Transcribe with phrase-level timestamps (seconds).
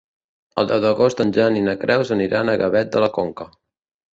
[0.61, 3.49] El deu d'agost en Jan i na Neus aniran a Gavet de la Conca.